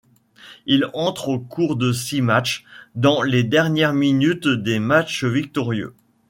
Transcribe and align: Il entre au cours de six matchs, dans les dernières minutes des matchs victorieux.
Il 0.65 0.89
entre 0.95 1.27
au 1.29 1.39
cours 1.39 1.75
de 1.75 1.91
six 1.93 2.23
matchs, 2.23 2.65
dans 2.95 3.21
les 3.21 3.43
dernières 3.43 3.93
minutes 3.93 4.47
des 4.47 4.79
matchs 4.79 5.25
victorieux. 5.25 5.93